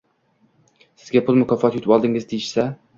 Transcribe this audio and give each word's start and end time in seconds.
Sizga 1.03 1.23
«pul 1.29 1.39
mukofoti 1.43 1.81
yutib 1.81 1.97
oldingiz», 2.01 2.31
deyishsa... 2.35 2.71